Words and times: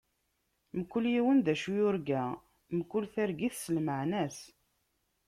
Mkul 0.77 1.05
yiwen 1.13 1.39
d 1.45 1.47
acu 1.53 1.71
yurga, 1.77 2.23
mkul 2.77 3.05
targit 3.13 3.55
s 3.61 3.65
lmeɛna-s. 3.75 4.37